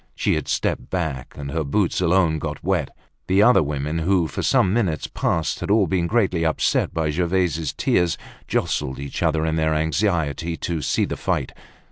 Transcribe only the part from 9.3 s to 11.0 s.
in their anxiety to